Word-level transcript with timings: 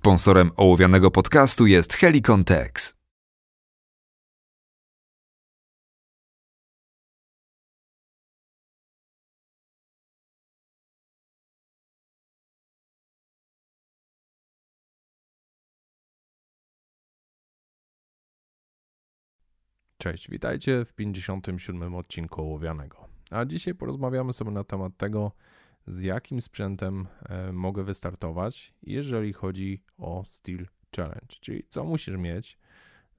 Sponsorem 0.00 0.50
ołowianego 0.56 1.10
podcastu 1.10 1.66
jest 1.66 1.94
Helicon 1.94 2.44
Tex. 2.44 2.94
Cześć, 19.98 20.30
witajcie 20.30 20.84
w 20.84 20.92
57. 20.92 21.94
odcinku 21.94 22.42
Ołowianego. 22.42 23.08
A 23.30 23.44
dzisiaj 23.44 23.74
porozmawiamy 23.74 24.32
sobie 24.32 24.50
na 24.50 24.64
temat 24.64 24.96
tego, 24.96 25.32
z 25.90 26.02
jakim 26.02 26.40
sprzętem 26.40 27.06
e, 27.28 27.52
mogę 27.52 27.84
wystartować, 27.84 28.74
jeżeli 28.82 29.32
chodzi 29.32 29.82
o 29.98 30.22
Steel 30.24 30.66
Challenge, 30.96 31.36
czyli 31.40 31.64
co 31.68 31.84
musisz 31.84 32.16
mieć, 32.16 32.58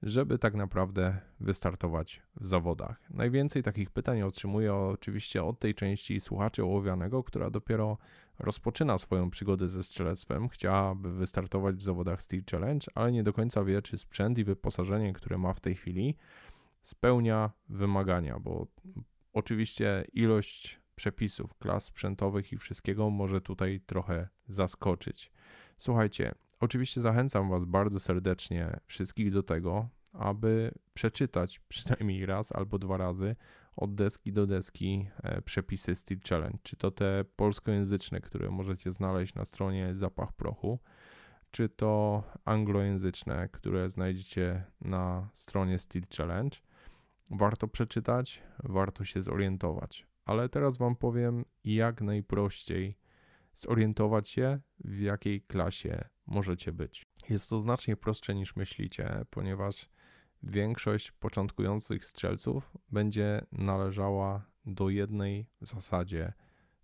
żeby 0.02 0.38
tak 0.38 0.54
naprawdę 0.54 1.20
wystartować 1.40 2.22
w 2.36 2.46
zawodach. 2.46 3.00
Najwięcej 3.10 3.62
takich 3.62 3.90
pytań 3.90 4.22
otrzymuję 4.22 4.74
oczywiście 4.74 5.44
od 5.44 5.58
tej 5.58 5.74
części 5.74 6.20
słuchaczy 6.20 6.62
ołowianego, 6.62 7.22
która 7.24 7.50
dopiero 7.50 7.98
rozpoczyna 8.38 8.98
swoją 8.98 9.30
przygodę 9.30 9.68
ze 9.68 9.84
strzelectwem, 9.84 10.48
chciałaby 10.48 11.12
wystartować 11.12 11.76
w 11.76 11.82
zawodach 11.82 12.22
Steel 12.22 12.42
Challenge, 12.50 12.86
ale 12.94 13.12
nie 13.12 13.22
do 13.22 13.32
końca 13.32 13.64
wie, 13.64 13.82
czy 13.82 13.98
sprzęt 13.98 14.38
i 14.38 14.44
wyposażenie, 14.44 15.12
które 15.12 15.38
ma 15.38 15.52
w 15.52 15.60
tej 15.60 15.74
chwili, 15.74 16.16
spełnia 16.82 17.50
wymagania, 17.68 18.38
bo 18.38 18.66
oczywiście 19.32 20.04
ilość 20.12 20.81
przepisów, 20.94 21.54
klas 21.54 21.84
sprzętowych 21.84 22.52
i 22.52 22.58
wszystkiego 22.58 23.10
może 23.10 23.40
tutaj 23.40 23.80
trochę 23.86 24.28
zaskoczyć. 24.48 25.32
Słuchajcie, 25.76 26.32
oczywiście 26.60 27.00
zachęcam 27.00 27.50
Was 27.50 27.64
bardzo 27.64 28.00
serdecznie 28.00 28.80
wszystkich 28.86 29.32
do 29.32 29.42
tego, 29.42 29.88
aby 30.12 30.74
przeczytać 30.94 31.58
przynajmniej 31.68 32.26
raz 32.26 32.52
albo 32.52 32.78
dwa 32.78 32.96
razy 32.96 33.36
od 33.76 33.94
deski 33.94 34.32
do 34.32 34.46
deski 34.46 35.08
e, 35.22 35.42
przepisy 35.42 35.94
Steel 35.94 36.20
Challenge, 36.28 36.58
czy 36.62 36.76
to 36.76 36.90
te 36.90 37.24
polskojęzyczne, 37.36 38.20
które 38.20 38.50
możecie 38.50 38.92
znaleźć 38.92 39.34
na 39.34 39.44
stronie 39.44 39.94
Zapach 39.96 40.32
Prochu, 40.32 40.78
czy 41.50 41.68
to 41.68 42.22
anglojęzyczne, 42.44 43.48
które 43.48 43.90
znajdziecie 43.90 44.64
na 44.80 45.28
stronie 45.34 45.78
Steel 45.78 46.04
Challenge. 46.16 46.56
Warto 47.30 47.68
przeczytać, 47.68 48.42
warto 48.64 49.04
się 49.04 49.22
zorientować 49.22 50.11
ale 50.24 50.48
teraz 50.48 50.78
Wam 50.78 50.96
powiem, 50.96 51.44
jak 51.64 52.00
najprościej 52.00 52.98
zorientować 53.52 54.28
się, 54.28 54.60
w 54.84 55.00
jakiej 55.00 55.42
klasie 55.42 56.04
możecie 56.26 56.72
być. 56.72 57.06
Jest 57.30 57.50
to 57.50 57.60
znacznie 57.60 57.96
prostsze 57.96 58.34
niż 58.34 58.56
myślicie, 58.56 59.24
ponieważ 59.30 59.88
większość 60.42 61.12
początkujących 61.12 62.04
strzelców 62.04 62.72
będzie 62.90 63.46
należała 63.52 64.46
do 64.66 64.88
jednej 64.88 65.50
w 65.60 65.66
zasadzie 65.66 66.32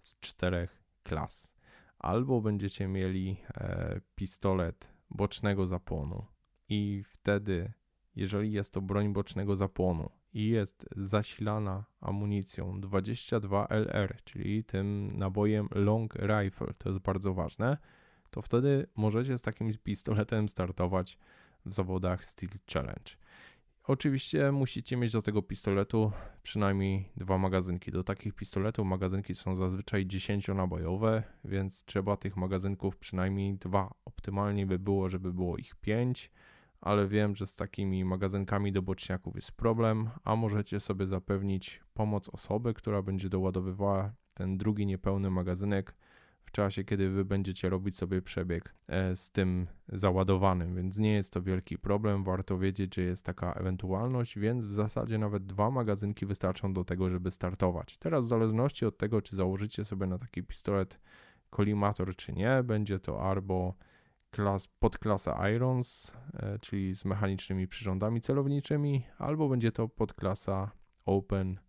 z 0.03 0.20
czterech 0.20 0.83
klas. 1.03 1.55
Albo 1.98 2.41
będziecie 2.41 2.89
mieli 2.89 3.36
e, 3.55 4.00
pistolet 4.14 4.92
bocznego 5.11 5.66
zapłonu, 5.66 6.27
i 6.69 7.03
wtedy, 7.06 7.72
jeżeli 8.14 8.53
jest 8.53 8.72
to 8.72 8.83
broń 8.83 9.12
bocznego 9.12 9.56
zapłonu, 9.56 10.11
i 10.33 10.48
jest 10.48 10.89
zasilana 10.97 11.84
amunicją 12.01 12.81
22LR, 12.81 14.15
czyli 14.25 14.65
tym 14.65 15.19
nabojem 15.19 15.69
long 15.75 16.15
rifle, 16.15 16.75
to 16.79 16.89
jest 16.89 17.01
bardzo 17.01 17.34
ważne, 17.34 17.79
to 18.31 18.43
wtedy 18.43 18.87
możecie 18.97 19.39
z 19.39 19.43
takim 19.43 19.75
pistoletem 19.83 20.49
startować 20.49 21.19
w 21.67 21.75
zawodach 21.75 22.25
Steel 22.25 22.51
Challenge. 22.73 23.11
Oczywiście 23.89 24.53
musicie 24.53 24.97
mieć 24.97 25.12
do 25.12 25.23
tego 25.23 25.43
pistoletu 25.43 26.12
przynajmniej 26.43 27.09
dwa 27.17 27.39
magazynki. 27.39 27.91
Do 27.93 28.05
takich 28.05 28.34
pistoletów 28.34 28.87
magazynki 28.87 29.34
są 29.34 29.56
zazwyczaj 29.56 30.06
10-nabojowe, 30.06 31.22
więc 31.45 31.84
trzeba 31.84 32.16
tych 32.16 32.37
magazynków 32.37 32.97
przynajmniej 32.97 33.55
dwa. 33.55 33.95
Optymalnie 34.05 34.66
by 34.66 34.78
było, 34.78 35.09
żeby 35.09 35.33
było 35.33 35.56
ich 35.56 35.75
5 35.75 36.31
ale 36.81 37.09
wiem, 37.09 37.37
że 37.37 37.47
z 37.47 37.56
takimi 37.56 38.05
magazynkami 38.05 38.72
do 38.72 38.83
boczniaków 38.83 39.34
jest 39.37 39.53
problem, 39.53 40.11
a 40.25 40.37
możecie 40.37 40.81
sobie 40.81 41.06
zapewnić 41.06 41.81
pomoc 41.94 42.28
osoby, 42.28 42.75
która 42.75 43.03
będzie 43.03 43.28
doładowywała 43.28 44.12
ten 44.34 44.59
drugi 44.59 44.87
niepełny 44.87 45.31
magazynek 45.31 45.94
w 46.49 46.50
czasie, 46.50 46.84
kiedy 46.84 47.11
wy 47.11 47.25
będziecie 47.25 47.69
robić 47.69 47.97
sobie 47.97 48.22
przebieg 48.22 48.75
e, 48.87 49.16
z 49.16 49.31
tym 49.31 49.66
załadowanym, 49.89 50.77
więc 50.77 50.99
nie 50.99 51.15
jest 51.15 51.33
to 51.33 51.43
wielki 51.43 51.78
problem. 51.78 52.25
Warto 52.25 52.59
wiedzieć, 52.59 52.95
że 52.95 53.03
jest 53.03 53.25
taka 53.25 53.53
ewentualność, 53.53 54.39
więc 54.39 54.66
w 54.66 54.72
zasadzie 54.72 55.19
nawet 55.19 55.47
dwa 55.47 55.71
magazynki 55.71 56.27
wystarczą 56.27 56.72
do 56.72 56.84
tego, 56.84 57.10
żeby 57.10 57.31
startować. 57.31 57.99
Teraz, 57.99 58.25
w 58.25 58.28
zależności 58.28 58.87
od 58.87 58.99
tego, 58.99 59.22
czy 59.22 59.37
założycie 59.37 59.84
sobie 59.84 60.06
na 60.06 60.19
taki 60.19 60.43
pistolet 60.43 61.00
kolimator, 61.50 62.16
czy 62.16 62.33
nie, 62.33 62.62
będzie 62.65 62.99
to 62.99 63.22
albo 63.22 63.75
klas, 64.31 64.66
podklasa 64.66 65.50
Irons, 65.50 66.16
e, 66.34 66.59
czyli 66.59 66.94
z 66.94 67.05
mechanicznymi 67.05 67.69
przyrządami 67.69 68.21
celowniczymi, 68.21 69.06
albo 69.19 69.49
będzie 69.49 69.72
to 69.72 69.89
podklasa 69.89 70.71
Open, 71.05 71.61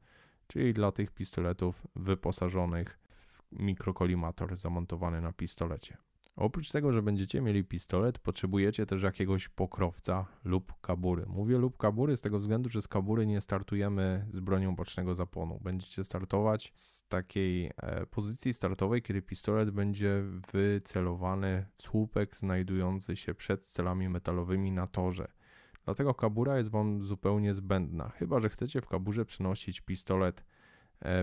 czyli 0.48 0.74
dla 0.74 0.92
tych 0.92 1.12
pistoletów 1.12 1.88
wyposażonych 1.96 3.00
w 3.10 3.44
mikrokolimator 3.52 4.56
zamontowany 4.56 5.22
na 5.22 5.34
pistolecie. 5.34 5.98
Oprócz 6.40 6.72
tego, 6.72 6.92
że 6.92 7.02
będziecie 7.02 7.42
mieli 7.42 7.64
pistolet, 7.64 8.20
potrzebujecie 8.20 8.86
też 8.86 9.04
jakiegoś 9.04 9.50
pokrowca 9.50 10.26
lub 10.44 10.74
kabury. 10.82 11.26
Mówię 11.28 11.58
lub 11.58 11.78
kabury 11.78 12.18
z 12.18 12.22
tego 12.22 12.40
względu, 12.40 12.70
że 12.70 12.82
z 12.82 12.88
kabury 12.88 13.26
nie 13.26 13.42
startujemy 13.42 14.26
z 14.32 14.40
bronią 14.40 14.76
bocznego 14.76 15.16
zapłonu. 15.16 15.60
Będziecie 15.64 16.04
startować 16.04 16.72
z 16.76 17.08
takiej 17.08 17.72
e, 17.78 18.06
pozycji 18.06 18.54
startowej, 18.54 19.02
kiedy 19.02 19.22
pistolet 19.22 19.72
będzie 19.72 20.24
wycelowany 20.54 21.66
w 21.78 21.82
słupek 21.82 22.36
znajdujący 22.36 23.16
się 23.16 23.34
przed 23.34 23.68
celami 23.68 24.10
metalowymi 24.10 24.72
na 24.72 24.88
torze. 24.88 25.28
Dlatego 25.86 26.14
kabura 26.14 26.58
jest 26.58 26.70
Wam 26.70 27.04
zupełnie 27.04 27.54
zbędna, 27.54 28.10
chyba 28.10 28.40
że 28.40 28.50
chcecie 28.50 28.82
w 28.82 28.88
kaburze 28.88 29.26
przynosić 29.26 29.82
pistolet 29.82 30.44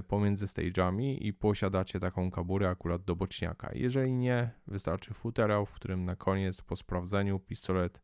pomiędzy 0.08 0.46
stage'ami 0.46 1.18
i 1.20 1.32
posiadacie 1.32 2.00
taką 2.00 2.30
kaburę 2.30 2.68
akurat 2.68 3.04
do 3.04 3.16
boczniaka. 3.16 3.70
Jeżeli 3.74 4.12
nie, 4.12 4.50
wystarczy 4.66 5.14
futerał, 5.14 5.66
w 5.66 5.72
którym 5.72 6.04
na 6.04 6.16
koniec 6.16 6.60
po 6.60 6.76
sprawdzeniu 6.76 7.38
pistolet 7.38 8.02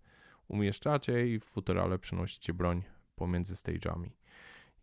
umieszczacie 0.49 1.28
i 1.28 1.41
w 1.41 1.44
futerale 1.44 1.99
przenosicie 1.99 2.55
broń 2.55 2.82
pomiędzy 3.16 3.55
stage'ami. 3.55 4.11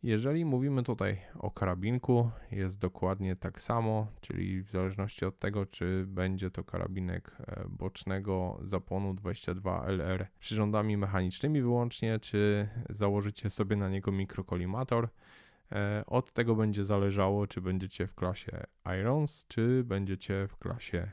Jeżeli 0.03 0.45
mówimy 0.45 0.83
tutaj 0.83 1.21
o 1.35 1.51
karabinku, 1.51 2.31
jest 2.51 2.79
dokładnie 2.79 3.35
tak 3.35 3.61
samo, 3.61 4.07
czyli 4.21 4.63
w 4.63 4.71
zależności 4.71 5.25
od 5.25 5.39
tego, 5.39 5.65
czy 5.65 6.05
będzie 6.07 6.51
to 6.51 6.63
karabinek 6.63 7.35
e, 7.39 7.65
bocznego 7.69 8.59
zapłonu 8.63 9.13
22LR 9.13 10.25
przyrządami 10.39 10.97
mechanicznymi 10.97 11.61
wyłącznie, 11.61 12.19
czy 12.19 12.69
założycie 12.89 13.49
sobie 13.49 13.75
na 13.75 13.89
niego 13.89 14.11
mikrokolimator, 14.11 15.09
E, 15.09 15.48
od 16.07 16.31
tego 16.31 16.55
będzie 16.55 16.85
zależało, 16.85 17.47
czy 17.47 17.61
będziecie 17.61 18.07
w 18.07 18.15
klasie 18.15 18.63
Irons, 18.99 19.45
czy 19.47 19.83
będziecie 19.83 20.47
w 20.47 20.57
klasie 20.57 21.11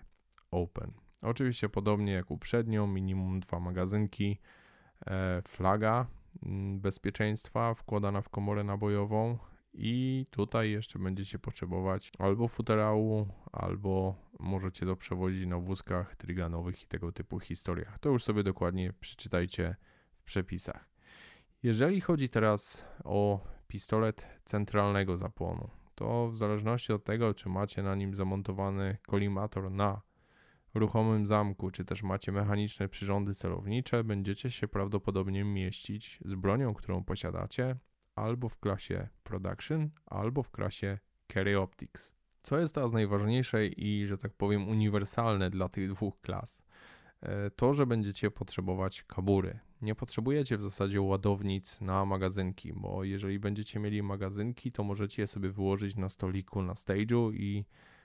Open. 0.51 0.93
Oczywiście 1.23 1.69
podobnie 1.69 2.13
jak 2.13 2.31
uprzednio, 2.31 2.87
minimum 2.87 3.41
dwa 3.41 3.61
magazynki, 3.61 4.41
e, 5.07 5.43
flaga 5.49 6.07
mm, 6.43 6.81
bezpieczeństwa 6.81 7.75
wkładana 7.75 8.23
w 8.23 8.29
komorę 8.29 8.65
nabojową 8.65 9.39
i 9.75 10.25
tutaj 10.31 10.71
jeszcze 10.71 10.99
będziecie 10.99 11.39
potrzebować 11.39 12.13
albo 12.19 12.49
futerału, 12.49 13.29
albo 13.53 14.15
możecie 14.39 14.87
to 14.87 14.97
przewozić 14.97 15.47
na 15.47 15.59
wózkach 15.59 16.17
triganowych 16.17 16.83
i 16.83 16.87
tego 16.87 17.13
typu 17.13 17.41
historiach. 17.41 17.99
To 17.99 18.09
już 18.09 18.25
sobie 18.25 18.43
dokładnie 18.43 18.93
przeczytajcie 18.93 19.77
w 20.19 20.25
przepisach. 20.25 20.89
Jeżeli 21.63 22.01
chodzi 22.01 22.29
teraz 22.29 22.85
o 23.05 23.41
pistolet 23.69 24.27
centralnego 24.45 25.17
zapłonu. 25.17 25.71
To 25.95 26.29
w 26.29 26.37
zależności 26.37 26.93
od 26.93 27.05
tego, 27.05 27.35
czy 27.35 27.49
macie 27.49 27.83
na 27.83 27.95
nim 27.95 28.15
zamontowany 28.15 28.97
kolimator 29.07 29.71
na 29.71 30.03
ruchomym 30.75 31.27
zamku, 31.27 31.71
czy 31.71 31.85
też 31.85 32.03
macie 32.03 32.33
mechaniczne 32.33 32.89
przyrządy 32.89 33.35
celownicze, 33.35 34.05
będziecie 34.05 34.51
się 34.51 34.69
prawdopodobnie 34.69 35.45
mieścić 35.45 36.19
z 36.25 36.35
bronią, 36.35 36.75
którą 36.75 37.05
posiadacie, 37.05 37.77
albo 38.15 38.49
w 38.49 38.59
klasie 38.59 39.09
Production, 39.23 39.91
albo 40.07 40.43
w 40.43 40.51
klasie 40.51 40.99
Carry 41.33 41.59
Optics. 41.59 42.15
Co 42.43 42.59
jest 42.59 42.75
teraz 42.75 42.93
najważniejsze 42.93 43.67
i, 43.67 44.07
że 44.07 44.19
tak 44.19 44.33
powiem, 44.33 44.69
uniwersalne 44.69 45.51
dla 45.51 45.69
tych 45.69 45.91
dwóch 45.91 46.21
klas? 46.21 46.63
E, 47.23 47.51
to, 47.51 47.75
że 47.75 47.87
będziecie 47.87 48.31
potrzebować 48.31 49.03
kabury. 49.03 49.59
Nie 49.83 49.95
potrzebujecie 49.95 50.57
w 50.57 50.63
zasadzie 50.63 51.01
ładownic 51.01 51.81
na 51.81 52.05
magazynki, 52.05 52.73
bo 52.73 53.05
jeżeli 53.05 53.39
będziecie 53.39 53.81
mieli 53.81 54.03
magazynki, 54.03 54.73
to 54.73 54.85
możecie 54.85 55.23
je 55.23 55.27
sobie 55.27 55.51
wyłożyć 55.51 55.97
na 55.97 56.09
stoliku 56.09 56.63
na 56.63 56.73
stage'u 56.73 57.35
i 57.35 57.65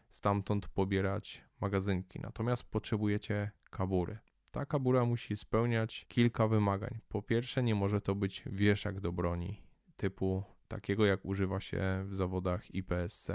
stamtąd 0.10 0.68
pobierać 0.68 1.44
magazynki. 1.62 2.20
Natomiast 2.20 2.64
potrzebujecie 2.64 3.52
kabury. 3.70 4.18
Ta 4.52 4.66
kabura 4.66 5.06
musi 5.06 5.38
spełniać 5.38 6.06
kilka 6.08 6.48
wymagań. 6.48 7.00
Po 7.10 7.22
pierwsze, 7.22 7.64
nie 7.64 7.76
może 7.76 8.02
to 8.02 8.16
być 8.16 8.44
wieszak 8.46 9.00
do 9.00 9.12
broni, 9.12 9.62
typu 9.96 10.44
takiego 10.68 11.06
jak 11.06 11.26
używa 11.26 11.60
się 11.60 12.06
w 12.06 12.16
zawodach 12.16 12.76
IPSC. 12.76 13.32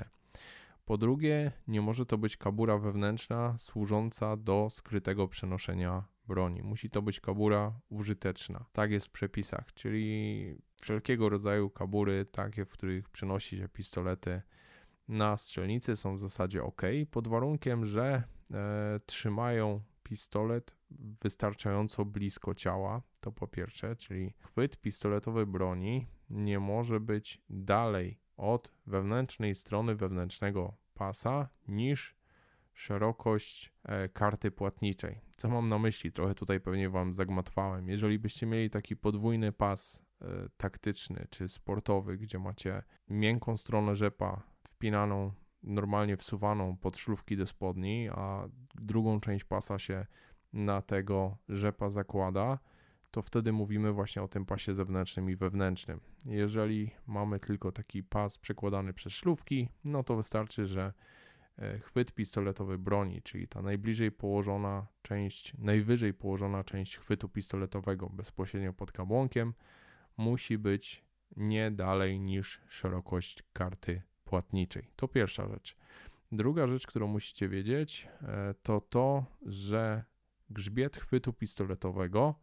Po 0.84 0.98
drugie, 0.98 1.52
nie 1.68 1.80
może 1.80 2.06
to 2.06 2.18
być 2.18 2.36
kabura 2.36 2.78
wewnętrzna 2.78 3.58
służąca 3.58 4.36
do 4.36 4.68
skrytego 4.70 5.28
przenoszenia 5.28 6.04
broni. 6.26 6.62
Musi 6.62 6.90
to 6.90 7.02
być 7.02 7.20
kabura 7.20 7.80
użyteczna. 7.88 8.64
Tak 8.72 8.90
jest 8.90 9.06
w 9.06 9.10
przepisach, 9.10 9.74
czyli 9.74 10.58
wszelkiego 10.80 11.28
rodzaju 11.28 11.70
kabury, 11.70 12.24
takie, 12.24 12.64
w 12.64 12.70
których 12.70 13.08
przenosi 13.08 13.58
się 13.58 13.68
pistolety 13.68 14.42
na 15.08 15.36
strzelnicy, 15.36 15.96
są 15.96 16.16
w 16.16 16.20
zasadzie 16.20 16.62
ok, 16.62 16.82
pod 17.10 17.28
warunkiem, 17.28 17.86
że 17.86 18.22
e, 18.54 19.00
trzymają 19.06 19.80
pistolet 20.02 20.76
wystarczająco 21.20 22.04
blisko 22.04 22.54
ciała. 22.54 23.02
To 23.20 23.32
po 23.32 23.48
pierwsze, 23.48 23.96
czyli 23.96 24.34
chwyt 24.40 24.76
pistoletowej 24.76 25.46
broni 25.46 26.06
nie 26.30 26.60
może 26.60 27.00
być 27.00 27.42
dalej 27.50 28.20
od 28.36 28.72
wewnętrznej 28.86 29.54
strony 29.54 29.94
wewnętrznego 29.94 30.76
pasa 30.94 31.48
niż 31.68 32.15
szerokość 32.76 33.72
e, 33.84 34.08
karty 34.08 34.50
płatniczej. 34.50 35.20
Co 35.36 35.48
mam 35.48 35.68
na 35.68 35.78
myśli? 35.78 36.12
Trochę 36.12 36.34
tutaj 36.34 36.60
pewnie 36.60 36.90
Wam 36.90 37.14
zagmatwałem. 37.14 37.88
Jeżeli 37.88 38.18
byście 38.18 38.46
mieli 38.46 38.70
taki 38.70 38.96
podwójny 38.96 39.52
pas 39.52 40.04
e, 40.20 40.26
taktyczny 40.56 41.26
czy 41.30 41.48
sportowy, 41.48 42.18
gdzie 42.18 42.38
macie 42.38 42.82
miękką 43.08 43.56
stronę 43.56 43.96
rzepa 43.96 44.42
wpinaną, 44.62 45.32
normalnie 45.62 46.16
wsuwaną 46.16 46.76
pod 46.76 46.96
szlufki 46.96 47.36
do 47.36 47.46
spodni, 47.46 48.08
a 48.12 48.48
drugą 48.74 49.20
część 49.20 49.44
pasa 49.44 49.78
się 49.78 50.06
na 50.52 50.82
tego 50.82 51.38
rzepa 51.48 51.88
zakłada, 51.88 52.58
to 53.10 53.22
wtedy 53.22 53.52
mówimy 53.52 53.92
właśnie 53.92 54.22
o 54.22 54.28
tym 54.28 54.46
pasie 54.46 54.74
zewnętrznym 54.74 55.30
i 55.30 55.36
wewnętrznym. 55.36 56.00
Jeżeli 56.24 56.90
mamy 57.06 57.40
tylko 57.40 57.72
taki 57.72 58.02
pas 58.02 58.38
przekładany 58.38 58.92
przez 58.92 59.12
szlufki, 59.12 59.68
no 59.84 60.04
to 60.04 60.16
wystarczy, 60.16 60.66
że 60.66 60.92
chwyt 61.82 62.12
pistoletowy 62.12 62.78
broni, 62.78 63.22
czyli 63.22 63.48
ta 63.48 63.62
najbliżej 63.62 64.12
położona 64.12 64.86
część, 65.02 65.58
najwyżej 65.58 66.14
położona 66.14 66.64
część 66.64 66.96
chwytu 66.96 67.28
pistoletowego 67.28 68.10
bezpośrednio 68.10 68.72
pod 68.72 68.92
kabłonkiem, 68.92 69.54
musi 70.16 70.58
być 70.58 71.04
nie 71.36 71.70
dalej 71.70 72.20
niż 72.20 72.60
szerokość 72.68 73.42
karty 73.52 74.02
płatniczej. 74.24 74.90
To 74.96 75.08
pierwsza 75.08 75.48
rzecz. 75.48 75.76
Druga 76.32 76.68
rzecz, 76.68 76.86
którą 76.86 77.06
musicie 77.06 77.48
wiedzieć, 77.48 78.08
e, 78.22 78.54
to 78.62 78.80
to, 78.80 79.24
że 79.46 80.04
grzbiet 80.50 80.96
chwytu 80.96 81.32
pistoletowego 81.32 82.34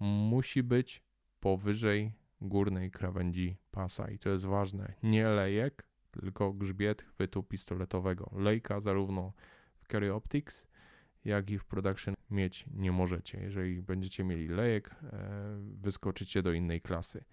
musi 0.00 0.62
być 0.62 1.02
powyżej 1.40 2.12
górnej 2.40 2.90
krawędzi 2.90 3.56
pasa 3.70 4.10
i 4.10 4.18
to 4.18 4.30
jest 4.30 4.44
ważne. 4.44 4.94
Nie 5.02 5.28
lejek, 5.28 5.86
tylko 6.10 6.52
grzbiet 6.52 7.02
chwytu 7.02 7.42
pistoletowego. 7.42 8.30
Lejka 8.32 8.80
zarówno 8.80 9.32
w 9.80 9.88
Carry 9.88 10.14
Optics, 10.14 10.66
jak 11.24 11.50
i 11.50 11.58
w 11.58 11.64
Production 11.64 12.14
mieć 12.30 12.64
nie 12.74 12.92
możecie. 12.92 13.40
Jeżeli 13.40 13.82
będziecie 13.82 14.24
mieli 14.24 14.48
lejek, 14.48 14.90
e, 14.90 14.98
wyskoczycie 15.60 16.42
do 16.42 16.52
innej 16.52 16.80
klasy. 16.80 17.24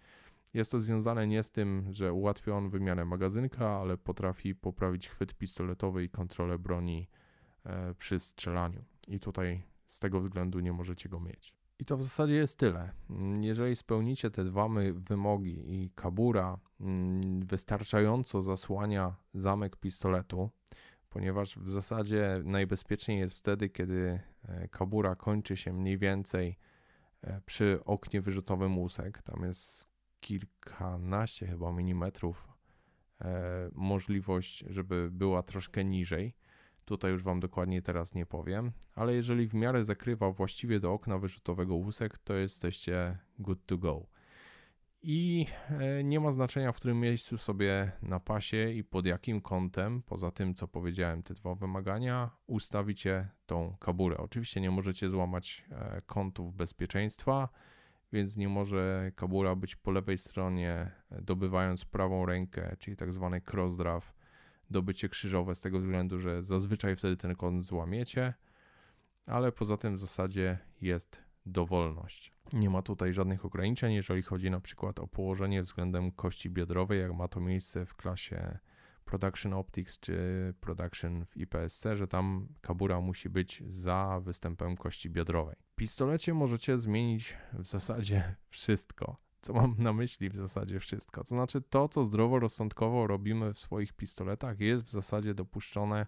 Jest 0.53 0.71
to 0.71 0.79
związane 0.79 1.27
nie 1.27 1.43
z 1.43 1.51
tym, 1.51 1.87
że 1.91 2.13
ułatwia 2.13 2.53
on 2.53 2.69
wymianę 2.69 3.05
magazynka, 3.05 3.69
ale 3.69 3.97
potrafi 3.97 4.55
poprawić 4.55 5.09
chwyt 5.09 5.33
pistoletowy 5.33 6.03
i 6.03 6.09
kontrolę 6.09 6.59
broni 6.59 7.07
e, 7.65 7.93
przy 7.93 8.19
strzelaniu. 8.19 8.83
I 9.07 9.19
tutaj 9.19 9.63
z 9.85 9.99
tego 9.99 10.21
względu 10.21 10.59
nie 10.59 10.73
możecie 10.73 11.09
go 11.09 11.19
mieć. 11.19 11.56
I 11.79 11.85
to 11.85 11.97
w 11.97 12.03
zasadzie 12.03 12.33
jest 12.33 12.59
tyle. 12.59 12.91
Jeżeli 13.41 13.75
spełnicie 13.75 14.31
te 14.31 14.43
dwa 14.43 14.67
wymogi 14.93 15.83
i 15.83 15.91
kabura 15.95 16.59
mm, 16.79 17.45
wystarczająco 17.45 18.41
zasłania 18.41 19.15
zamek 19.33 19.75
pistoletu, 19.75 20.49
ponieważ 21.09 21.57
w 21.57 21.71
zasadzie 21.71 22.41
najbezpieczniej 22.43 23.19
jest 23.19 23.37
wtedy, 23.37 23.69
kiedy 23.69 24.19
e, 24.47 24.67
kabura 24.67 25.15
kończy 25.15 25.57
się 25.57 25.73
mniej 25.73 25.97
więcej 25.97 26.57
e, 27.21 27.41
przy 27.45 27.79
oknie 27.85 28.21
wyrzutowym 28.21 28.77
łusek. 28.77 29.21
Tam 29.21 29.43
jest 29.43 29.89
kilkanaście 30.19 31.47
chyba 31.47 31.71
milimetrów 31.71 32.47
e, 33.21 33.69
możliwość, 33.73 34.63
żeby 34.69 35.09
była 35.11 35.43
troszkę 35.43 35.85
niżej. 35.85 36.33
Tutaj 36.87 37.11
już 37.11 37.23
Wam 37.23 37.39
dokładnie 37.39 37.81
teraz 37.81 38.15
nie 38.15 38.25
powiem, 38.25 38.71
ale 38.95 39.13
jeżeli 39.13 39.47
w 39.47 39.53
miarę 39.53 39.83
zakrywa 39.83 40.31
właściwie 40.31 40.79
do 40.79 40.93
okna 40.93 41.17
wyrzutowego 41.17 41.75
łusek, 41.75 42.17
to 42.17 42.33
jesteście 42.33 43.17
good 43.39 43.65
to 43.65 43.77
go. 43.77 44.07
I 45.01 45.45
e, 45.69 46.03
nie 46.03 46.19
ma 46.19 46.31
znaczenia, 46.31 46.71
w 46.71 46.75
którym 46.75 46.99
miejscu 46.99 47.37
sobie 47.37 47.91
na 48.01 48.19
pasie 48.19 48.71
i 48.71 48.83
pod 48.83 49.05
jakim 49.05 49.41
kątem, 49.41 50.01
poza 50.01 50.31
tym 50.31 50.53
co 50.53 50.67
powiedziałem, 50.67 51.23
te 51.23 51.33
dwa 51.33 51.55
wymagania, 51.55 52.29
ustawicie 52.47 53.29
tą 53.45 53.75
kaburę. 53.79 54.17
Oczywiście 54.17 54.61
nie 54.61 54.71
możecie 54.71 55.09
złamać 55.09 55.65
e, 55.71 56.01
kątów 56.05 56.55
bezpieczeństwa, 56.55 57.49
więc 58.13 58.37
nie 58.37 58.49
może 58.49 59.11
kabura 59.15 59.55
być 59.55 59.75
po 59.75 59.91
lewej 59.91 60.17
stronie, 60.17 60.91
e, 61.11 61.21
dobywając 61.21 61.85
prawą 61.85 62.25
rękę, 62.25 62.75
czyli 62.79 62.97
tak 62.97 63.13
zwany 63.13 63.41
cross 63.53 63.75
dobycie 64.69 65.09
krzyżowe 65.09 65.55
z 65.55 65.61
tego 65.61 65.79
względu, 65.79 66.19
że 66.19 66.43
zazwyczaj 66.43 66.95
wtedy 66.95 67.17
ten 67.17 67.35
kąt 67.35 67.63
złamiecie, 67.63 68.33
ale 69.25 69.51
poza 69.51 69.77
tym 69.77 69.95
w 69.95 69.99
zasadzie 69.99 70.57
jest 70.81 71.23
dowolność. 71.45 72.33
Nie 72.53 72.69
ma 72.69 72.81
tutaj 72.81 73.13
żadnych 73.13 73.45
ograniczeń, 73.45 73.93
jeżeli 73.93 74.21
chodzi 74.21 74.51
na 74.51 74.59
przykład 74.59 74.99
o 74.99 75.07
położenie 75.07 75.61
względem 75.61 76.11
kości 76.11 76.49
biodrowej, 76.49 77.01
jak 77.01 77.13
ma 77.13 77.27
to 77.27 77.39
miejsce 77.39 77.85
w 77.85 77.95
klasie 77.95 78.57
Production 79.05 79.53
Optics 79.53 79.99
czy 79.99 80.17
Production 80.59 81.25
w 81.25 81.37
IPSC, 81.37 81.85
że 81.93 82.07
tam 82.07 82.47
kabura 82.61 83.01
musi 83.01 83.29
być 83.29 83.63
za 83.67 84.19
występem 84.23 84.77
kości 84.77 85.09
biodrowej. 85.09 85.55
W 85.71 85.75
pistolecie 85.75 86.33
możecie 86.33 86.77
zmienić 86.77 87.37
w 87.53 87.65
zasadzie 87.65 88.35
wszystko. 88.49 89.26
Co 89.41 89.53
mam 89.53 89.75
na 89.77 89.93
myśli 89.93 90.29
w 90.29 90.35
zasadzie 90.35 90.79
wszystko? 90.79 91.23
To 91.23 91.27
znaczy 91.27 91.61
to, 91.61 91.89
co 91.89 92.03
zdroworozsądkowo 92.03 93.07
robimy 93.07 93.53
w 93.53 93.59
swoich 93.59 93.93
pistoletach 93.93 94.59
jest 94.59 94.85
w 94.85 94.89
zasadzie 94.89 95.33
dopuszczone 95.33 96.05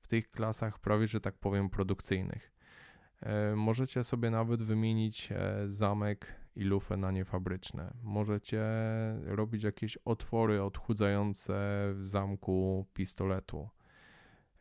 w 0.00 0.08
tych 0.08 0.30
klasach 0.30 0.78
prawie, 0.78 1.08
że 1.08 1.20
tak 1.20 1.38
powiem, 1.38 1.70
produkcyjnych. 1.70 2.52
E, 3.20 3.56
możecie 3.56 4.04
sobie 4.04 4.30
nawet 4.30 4.62
wymienić 4.62 5.32
e, 5.32 5.62
zamek 5.66 6.34
i 6.56 6.64
lufę 6.64 6.96
na 6.96 7.10
niefabryczne. 7.10 7.94
Możecie 8.02 8.62
robić 9.24 9.62
jakieś 9.62 9.96
otwory 9.96 10.62
odchudzające 10.62 11.52
w 11.94 12.06
zamku 12.06 12.86
pistoletu. 12.94 13.68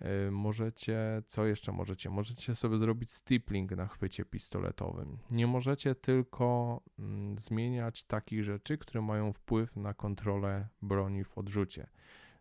Y, 0.01 0.31
możecie, 0.31 1.21
co 1.27 1.45
jeszcze 1.45 1.71
możecie? 1.71 2.09
Możecie 2.09 2.55
sobie 2.55 2.77
zrobić 2.77 3.11
stippling 3.11 3.71
na 3.71 3.87
chwycie 3.87 4.25
pistoletowym. 4.25 5.17
Nie 5.31 5.47
możecie 5.47 5.95
tylko 5.95 6.81
mm, 6.99 7.37
zmieniać 7.37 8.03
takich 8.03 8.43
rzeczy, 8.43 8.77
które 8.77 9.01
mają 9.01 9.33
wpływ 9.33 9.75
na 9.75 9.93
kontrolę 9.93 10.67
broni 10.81 11.23
w 11.23 11.37
odrzucie. 11.37 11.87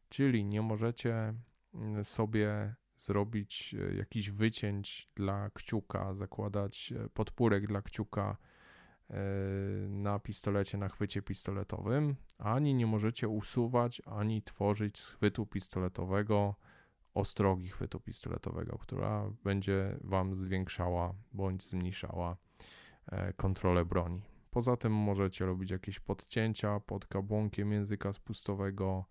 Czyli 0.08 0.44
nie 0.44 0.62
możecie 0.62 1.34
mm, 1.74 2.04
sobie 2.04 2.74
zrobić 2.96 3.74
y, 3.74 3.94
jakiś 3.94 4.30
wycięć 4.30 5.08
dla 5.14 5.50
kciuka, 5.50 6.14
zakładać 6.14 6.92
y, 7.06 7.08
podpórek 7.08 7.66
dla 7.66 7.82
kciuka 7.82 8.36
na 9.88 10.18
pistolecie, 10.18 10.78
na 10.78 10.88
chwycie 10.88 11.22
pistoletowym, 11.22 12.16
ani 12.38 12.74
nie 12.74 12.86
możecie 12.86 13.28
usuwać, 13.28 14.02
ani 14.06 14.42
tworzyć 14.42 15.00
chwytu 15.00 15.46
pistoletowego 15.46 16.54
ostrogi 17.18 17.68
chwytu 17.68 18.00
pistoletowego, 18.00 18.78
która 18.78 19.30
będzie 19.44 19.98
Wam 20.00 20.34
zwiększała 20.34 21.14
bądź 21.32 21.64
zmniejszała 21.64 22.36
e, 23.06 23.32
kontrolę 23.32 23.84
broni. 23.84 24.22
Poza 24.50 24.76
tym 24.76 24.92
możecie 24.92 25.46
robić 25.46 25.70
jakieś 25.70 26.00
podcięcia 26.00 26.80
pod 26.80 27.06
kabłonkiem 27.06 27.72
języka 27.72 28.12
spustowego 28.12 29.04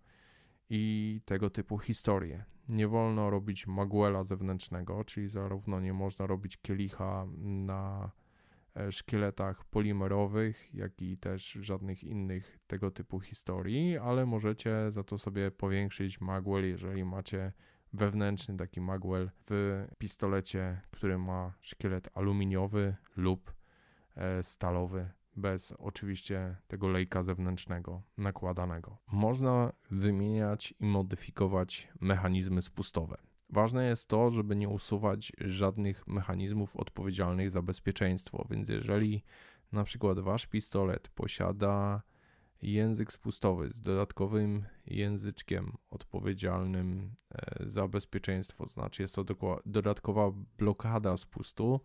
i 0.70 1.20
tego 1.24 1.50
typu 1.50 1.78
historie. 1.78 2.44
Nie 2.68 2.88
wolno 2.88 3.30
robić 3.30 3.66
magwela 3.66 4.22
zewnętrznego, 4.22 5.04
czyli 5.04 5.28
zarówno 5.28 5.80
nie 5.80 5.92
można 5.92 6.26
robić 6.26 6.56
kielicha 6.56 7.26
na 7.42 8.10
e, 8.76 8.92
szkieletach 8.92 9.64
polimerowych, 9.64 10.74
jak 10.74 11.02
i 11.02 11.18
też 11.18 11.52
żadnych 11.52 12.04
innych 12.04 12.58
tego 12.66 12.90
typu 12.90 13.20
historii, 13.20 13.98
ale 13.98 14.26
możecie 14.26 14.90
za 14.90 15.04
to 15.04 15.18
sobie 15.18 15.50
powiększyć 15.50 16.20
magwell, 16.20 16.64
jeżeli 16.64 17.04
macie 17.04 17.52
wewnętrzny 17.92 18.56
taki 18.56 18.80
magwell 18.80 19.30
w 19.50 19.86
pistolecie, 19.98 20.80
który 20.90 21.18
ma 21.18 21.52
szkielet 21.60 22.08
aluminiowy 22.14 22.96
lub 23.16 23.54
e, 24.14 24.42
stalowy, 24.42 25.10
bez 25.36 25.72
oczywiście 25.72 26.56
tego 26.68 26.88
lejka 26.88 27.22
zewnętrznego 27.22 28.02
nakładanego. 28.16 28.98
Można 29.12 29.72
wymieniać 29.90 30.74
i 30.80 30.86
modyfikować 30.86 31.88
mechanizmy 32.00 32.62
spustowe. 32.62 33.16
Ważne 33.50 33.88
jest 33.88 34.08
to, 34.08 34.30
żeby 34.30 34.56
nie 34.56 34.68
usuwać 34.68 35.32
żadnych 35.38 36.06
mechanizmów 36.06 36.76
odpowiedzialnych 36.76 37.50
za 37.50 37.62
bezpieczeństwo, 37.62 38.46
więc 38.50 38.68
jeżeli 38.68 39.24
na 39.72 39.84
przykład 39.84 40.20
wasz 40.20 40.46
pistolet 40.46 41.08
posiada 41.08 42.02
język 42.62 43.12
spustowy 43.12 43.70
z 43.70 43.80
dodatkowym 43.80 44.64
języczkiem 44.86 45.76
odpowiedzialnym 45.90 47.14
e, 47.30 47.68
za 47.68 47.88
bezpieczeństwo, 47.88 48.66
znaczy 48.66 49.02
jest 49.02 49.14
to 49.14 49.24
dodatkowa 49.66 50.30
blokada 50.58 51.16
spustu, 51.16 51.80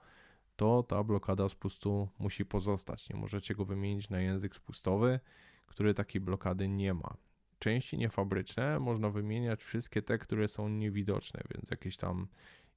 to 0.56 0.84
ta 0.84 1.04
blokada 1.04 1.50
spustu 1.50 2.10
musi 2.20 2.46
pozostać. 2.46 3.10
Nie 3.10 3.16
możecie 3.16 3.56
go 3.56 3.66
wymienić 3.66 4.10
na 4.10 4.22
język 4.22 4.56
spustowy, 4.56 5.20
który 5.66 5.94
takiej 5.94 6.22
blokady 6.22 6.68
nie 6.68 6.94
ma. 6.94 7.18
Części 7.60 7.98
niefabryczne 7.98 8.80
można 8.80 9.10
wymieniać 9.10 9.64
wszystkie 9.64 10.02
te, 10.02 10.18
które 10.18 10.48
są 10.48 10.70
niewidoczne, 10.70 11.42
więc 11.56 11.72
jakieś 11.72 11.98
tam 11.98 12.28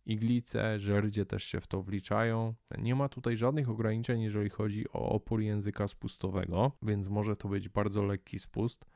iglice, 0.07 0.81
żerdzie 0.81 1.27
też 1.27 1.45
się 1.45 1.61
w 1.61 1.67
to 1.67 1.83
wliczają. 1.83 2.55
Nie 2.79 2.95
ma 2.95 3.09
tutaj 3.09 3.37
żadnych 3.37 3.69
ograniczeń, 3.69 4.23
jeżeli 4.23 4.51
chodzi 4.51 4.89
o 4.93 5.09
opór 5.09 5.41
języka 5.41 5.89
spustowego, 5.89 6.73
więc 6.83 7.09
może 7.09 7.37
to 7.37 7.49
być 7.49 7.69
bardzo 7.69 8.03
lekki 8.03 8.39
spust. 8.39 8.87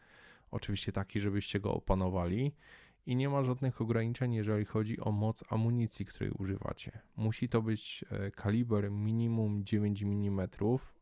Oczywiście 0.51 0.93
taki, 0.93 1.21
żebyście 1.21 1.61
go 1.61 1.75
opanowali. 1.75 2.53
I 3.07 3.17
nie 3.17 3.29
ma 3.29 3.45
żadnych 3.45 3.81
ograniczeń, 3.81 4.33
jeżeli 4.33 4.65
chodzi 4.65 5.01
o 5.01 5.13
moc 5.13 5.45
amunicji, 5.49 6.07
której 6.07 6.31
używacie. 6.31 7.01
Musi 7.17 7.49
to 7.49 7.63
być 7.63 8.05
e, 8.11 8.31
kaliber 8.31 8.91
minimum 8.91 9.65
9 9.65 10.03
mm, 10.03 10.49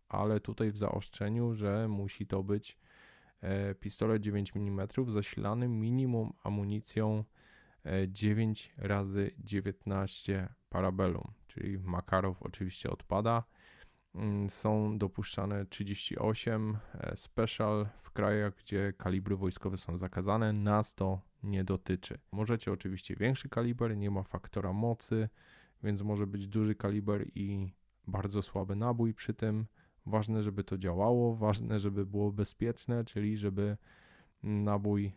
ale 0.08 0.40
tutaj 0.40 0.70
w 0.70 0.76
zaostrzeniu, 0.76 1.54
że 1.54 1.88
musi 1.88 2.26
to 2.26 2.42
być 2.42 2.78
e, 3.40 3.74
pistolet 3.74 4.22
9 4.22 4.52
mm 4.56 4.88
zasilany 5.06 5.68
minimum 5.68 6.32
amunicją 6.42 7.24
9 8.08 8.74
e, 8.78 8.88
razy 8.88 9.30
19 9.38 10.48
parabellum, 10.68 11.32
czyli 11.46 11.78
Makarow 11.78 12.42
oczywiście 12.42 12.90
odpada. 12.90 13.44
Mm, 14.14 14.50
są 14.50 14.98
dopuszczane 14.98 15.66
38 15.66 16.78
e, 16.94 17.16
special 17.16 17.88
w 18.02 18.10
krajach, 18.10 18.54
gdzie 18.54 18.92
kalibry 18.98 19.36
wojskowe 19.36 19.76
są 19.76 19.98
zakazane. 19.98 20.52
Nas 20.52 20.94
to 20.94 21.20
nie 21.42 21.64
dotyczy. 21.64 22.18
Możecie 22.32 22.72
oczywiście 22.72 23.16
większy 23.16 23.48
kaliber, 23.48 23.96
nie 23.96 24.10
ma 24.10 24.22
faktora 24.22 24.72
mocy, 24.72 25.28
więc 25.82 26.02
może 26.02 26.26
być 26.26 26.48
duży 26.48 26.74
kaliber 26.74 27.26
i 27.34 27.72
bardzo 28.06 28.42
słaby 28.42 28.76
nabój 28.76 29.14
przy 29.14 29.34
tym. 29.34 29.66
Ważne, 30.06 30.42
żeby 30.42 30.64
to 30.64 30.78
działało, 30.78 31.36
ważne, 31.36 31.78
żeby 31.78 32.06
było 32.06 32.32
bezpieczne, 32.32 33.04
czyli 33.04 33.36
żeby 33.36 33.76
nabój 34.42 35.06
e, 35.06 35.12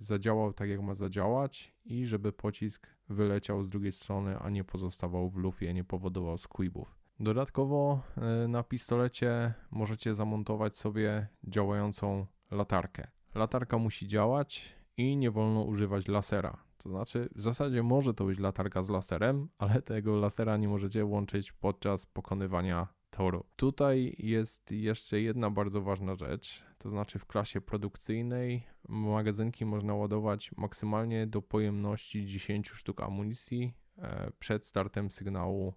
zadziałał 0.00 0.52
tak, 0.52 0.68
jak 0.68 0.80
ma 0.80 0.94
zadziałać 0.94 1.74
i 1.84 2.06
żeby 2.06 2.32
pocisk 2.32 2.86
wyleciał 3.08 3.62
z 3.62 3.70
drugiej 3.70 3.92
strony, 3.92 4.38
a 4.38 4.50
nie 4.50 4.64
pozostawał 4.64 5.28
w 5.28 5.36
lufie, 5.36 5.74
nie 5.74 5.84
powodował 5.84 6.38
squibów. 6.38 7.02
Dodatkowo 7.20 8.00
e, 8.16 8.48
na 8.48 8.62
pistolecie 8.62 9.54
możecie 9.70 10.14
zamontować 10.14 10.76
sobie 10.76 11.26
działającą 11.44 12.26
latarkę. 12.50 13.06
Latarka 13.34 13.78
musi 13.78 14.08
działać 14.08 14.74
i 14.96 15.16
nie 15.16 15.30
wolno 15.30 15.62
używać 15.62 16.08
lasera. 16.08 16.58
To 16.78 16.88
znaczy, 16.88 17.28
w 17.34 17.40
zasadzie 17.40 17.82
może 17.82 18.14
to 18.14 18.24
być 18.24 18.38
latarka 18.38 18.82
z 18.82 18.88
laserem, 18.88 19.48
ale 19.58 19.82
tego 19.82 20.16
lasera 20.16 20.56
nie 20.56 20.68
możecie 20.68 21.04
łączyć 21.04 21.52
podczas 21.52 22.06
pokonywania 22.06 22.88
toru. 23.10 23.44
Tutaj 23.56 24.14
jest 24.18 24.70
jeszcze 24.70 25.20
jedna 25.20 25.50
bardzo 25.50 25.82
ważna 25.82 26.14
rzecz, 26.14 26.64
to 26.82 26.90
znaczy 26.90 27.18
w 27.18 27.26
klasie 27.26 27.60
produkcyjnej 27.60 28.62
magazynki 28.88 29.64
można 29.64 29.94
ładować 29.94 30.52
maksymalnie 30.56 31.26
do 31.26 31.42
pojemności 31.42 32.26
10 32.26 32.68
sztuk 32.68 33.00
amunicji 33.00 33.74
e, 33.98 34.30
przed 34.38 34.66
startem 34.66 35.10
sygnału 35.10 35.74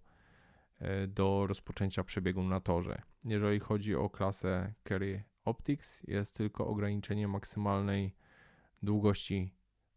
e, 0.79 1.07
do 1.07 1.47
rozpoczęcia 1.47 2.03
przebiegu 2.03 2.43
na 2.43 2.59
torze. 2.59 3.01
Jeżeli 3.25 3.59
chodzi 3.59 3.95
o 3.95 4.09
klasę 4.09 4.73
Carry 4.87 5.23
Optics, 5.43 6.03
jest 6.07 6.37
tylko 6.37 6.67
ograniczenie 6.67 7.27
maksymalnej 7.27 8.15
długości 8.83 9.53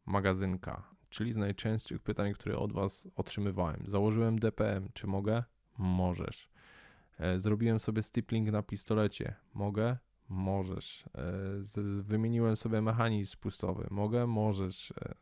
magazynka, 0.06 0.94
czyli 1.08 1.32
z 1.32 1.36
najczęstszych 1.36 2.02
pytań, 2.02 2.32
które 2.32 2.58
od 2.58 2.72
Was 2.72 3.08
otrzymywałem. 3.16 3.84
Założyłem 3.86 4.38
DPM, 4.38 4.88
czy 4.94 5.06
mogę? 5.06 5.44
Możesz. 5.78 6.50
E, 7.18 7.40
zrobiłem 7.40 7.78
sobie 7.78 8.02
stippling 8.02 8.50
na 8.50 8.62
pistolecie. 8.62 9.34
Mogę? 9.54 9.96
Możesz. 10.28 11.04
E, 11.14 11.22
wymieniłem 12.02 12.56
sobie 12.56 12.82
mechanizm 12.82 13.32
spustowy. 13.32 13.86
Mogę? 13.90 14.26
Możesz. 14.26 14.90
E, 14.90 15.14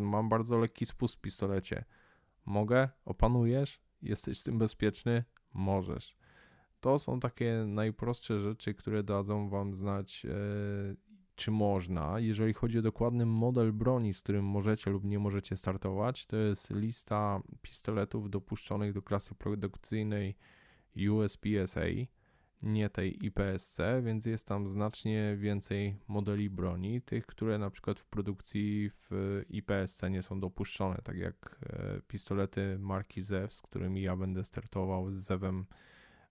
mam 0.00 0.28
bardzo 0.28 0.58
lekki 0.58 0.86
spust 0.86 1.14
w 1.14 1.20
pistolecie. 1.20 1.84
Mogę? 2.44 2.88
Opanujesz? 3.04 3.80
Jesteś 4.02 4.38
z 4.40 4.44
tym 4.44 4.58
bezpieczny? 4.58 5.24
Możesz. 5.54 6.16
To 6.80 6.98
są 6.98 7.20
takie 7.20 7.64
najprostsze 7.66 8.40
rzeczy, 8.40 8.74
które 8.74 9.02
dadzą 9.02 9.48
Wam 9.48 9.74
znać, 9.74 10.26
czy 11.34 11.50
można. 11.50 12.20
Jeżeli 12.20 12.52
chodzi 12.52 12.78
o 12.78 12.82
dokładny 12.82 13.26
model 13.26 13.72
broni, 13.72 14.14
z 14.14 14.20
którym 14.20 14.44
możecie 14.44 14.90
lub 14.90 15.04
nie 15.04 15.18
możecie 15.18 15.56
startować, 15.56 16.26
to 16.26 16.36
jest 16.36 16.70
lista 16.70 17.42
pistoletów 17.62 18.30
dopuszczonych 18.30 18.92
do 18.92 19.02
klasy 19.02 19.34
produkcyjnej 19.34 20.36
USPSA, 21.10 21.80
nie 22.62 22.90
tej 22.90 23.26
IPSC, 23.26 23.80
więc 24.02 24.26
jest 24.26 24.46
tam 24.46 24.66
znacznie 24.66 25.36
więcej 25.36 25.96
modeli 26.08 26.50
broni, 26.50 27.02
tych, 27.02 27.26
które 27.26 27.58
na 27.58 27.70
przykład 27.70 28.00
w 28.00 28.06
produkcji 28.06 28.90
w 28.90 29.10
IPSC 29.50 30.02
nie 30.10 30.22
są 30.22 30.40
dopuszczone, 30.40 30.98
tak 31.04 31.16
jak 31.16 31.58
e, 31.62 32.00
pistolety 32.08 32.78
marki 32.78 33.22
ZEW, 33.22 33.52
z 33.52 33.62
którymi 33.62 34.02
ja 34.02 34.16
będę 34.16 34.44
startował 34.44 35.10
z 35.10 35.16
ZEWem 35.16 35.66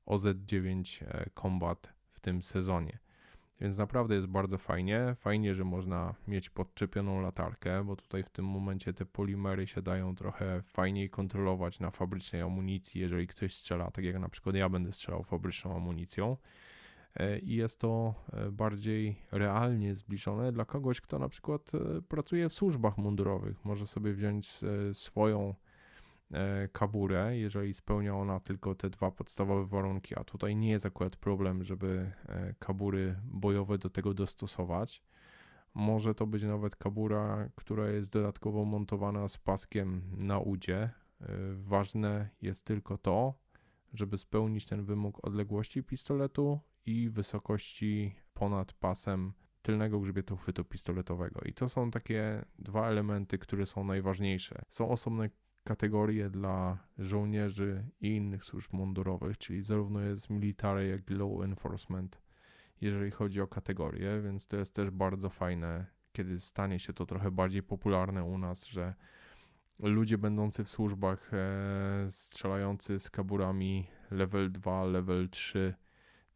OZ9 0.05 1.05
e, 1.05 1.29
Combat 1.41 1.93
w 2.12 2.19
tym 2.19 2.43
sezonie. 2.43 3.00
Więc 3.61 3.77
naprawdę 3.77 4.15
jest 4.15 4.27
bardzo 4.27 4.57
fajnie. 4.57 5.15
Fajnie, 5.19 5.55
że 5.55 5.63
można 5.63 6.15
mieć 6.27 6.49
podczepioną 6.49 7.21
latarkę, 7.21 7.83
bo 7.83 7.95
tutaj 7.95 8.23
w 8.23 8.29
tym 8.29 8.45
momencie 8.45 8.93
te 8.93 9.05
polimery 9.05 9.67
się 9.67 9.81
dają 9.81 10.15
trochę 10.15 10.61
fajniej 10.61 11.09
kontrolować 11.09 11.79
na 11.79 11.91
fabrycznej 11.91 12.41
amunicji, 12.41 13.01
jeżeli 13.01 13.27
ktoś 13.27 13.55
strzela, 13.55 13.91
tak 13.91 14.05
jak 14.05 14.19
na 14.19 14.29
przykład 14.29 14.55
ja 14.55 14.69
będę 14.69 14.91
strzelał 14.91 15.23
fabryczną 15.23 15.75
amunicją. 15.75 16.37
E, 17.19 17.39
I 17.39 17.55
jest 17.55 17.79
to 17.79 18.13
e, 18.33 18.51
bardziej 18.51 19.15
realnie 19.31 19.95
zbliżone 19.95 20.51
dla 20.51 20.65
kogoś, 20.65 21.01
kto 21.01 21.19
na 21.19 21.29
przykład 21.29 21.71
e, 21.75 22.01
pracuje 22.01 22.49
w 22.49 22.53
służbach 22.53 22.97
mundurowych. 22.97 23.65
Może 23.65 23.87
sobie 23.87 24.13
wziąć 24.13 24.59
swoją 24.93 25.55
kaburę, 26.72 27.38
jeżeli 27.38 27.74
spełnia 27.74 28.15
ona 28.15 28.39
tylko 28.39 28.75
te 28.75 28.89
dwa 28.89 29.12
podstawowe 29.12 29.65
warunki, 29.65 30.15
a 30.15 30.24
tutaj 30.24 30.55
nie 30.55 30.69
jest 30.69 30.86
akurat 30.86 31.15
problem, 31.15 31.63
żeby 31.63 32.12
e, 32.25 32.53
kabury 32.60 33.15
bojowe 33.24 33.77
do 33.77 33.89
tego 33.89 34.13
dostosować. 34.13 35.03
Może 35.74 36.15
to 36.15 36.27
być 36.27 36.43
nawet 36.43 36.75
kabura, 36.75 37.50
która 37.55 37.89
jest 37.89 38.10
dodatkowo 38.10 38.65
montowana 38.65 39.27
z 39.27 39.38
paskiem 39.38 40.01
na 40.17 40.39
udzie. 40.39 40.77
E, 40.77 41.27
ważne 41.53 42.29
jest 42.41 42.65
tylko 42.65 42.98
to, 42.98 43.34
żeby 43.93 44.17
spełnić 44.17 44.65
ten 44.65 44.84
wymóg 44.84 45.25
odległości 45.25 45.84
pistoletu 45.84 46.60
i 46.86 47.10
wysokości 47.10 48.15
ponad 48.34 48.74
pasem 48.74 49.34
tylnego 49.62 50.00
grzbietu 50.00 50.38
chwytu 50.38 50.65
pistoletowego. 50.65 51.41
I 51.46 51.53
to 51.53 51.69
są 51.69 51.91
takie 51.91 52.46
dwa 52.60 52.88
elementy, 52.88 53.38
które 53.38 53.65
są 53.65 53.84
najważniejsze. 53.84 54.62
Są 54.69 54.89
osobne 54.89 55.29
kategorie 55.67 56.29
dla 56.29 56.77
żołnierzy 56.97 57.83
i 58.01 58.07
innych 58.15 58.43
służb 58.43 58.74
mundurowych, 58.74 59.38
czyli 59.38 59.62
zarówno 59.62 60.00
jest 60.00 60.29
military, 60.29 60.88
jak 60.88 61.09
i 61.12 61.13
law 61.13 61.43
enforcement, 61.43 62.21
jeżeli 62.81 63.12
chodzi 63.12 63.41
o 63.41 63.47
kategorie, 63.47 64.21
więc 64.21 64.47
to 64.47 64.57
jest 64.57 64.75
też 64.75 64.89
bardzo 64.89 65.29
fajne, 65.29 65.86
kiedy 66.12 66.39
stanie 66.39 66.79
się 66.79 66.93
to 66.93 67.05
trochę 67.05 67.31
bardziej 67.31 67.63
popularne 67.63 68.24
u 68.24 68.38
nas, 68.38 68.65
że 68.65 68.93
ludzie 69.79 70.17
będący 70.17 70.63
w 70.63 70.69
służbach 70.69 71.31
e, 71.33 72.07
strzelający 72.09 73.00
z 73.00 73.09
kaburami 73.09 73.88
level 74.12 74.51
2, 74.51 74.86
level 74.86 75.29
3 75.29 75.74